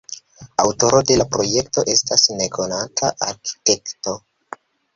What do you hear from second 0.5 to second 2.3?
Aŭtoro de la projekto estas